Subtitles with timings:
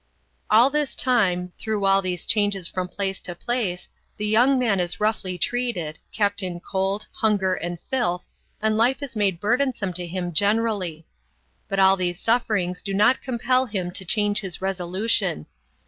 [0.49, 4.99] All this time, through all these changes from place to place, the young man is
[4.99, 8.25] roughly treated, kept in cold, hunger, and filth,
[8.63, 11.05] and life is made burdensome to him generally.
[11.69, 15.45] But all these sufferings do not compel him to change his resolution.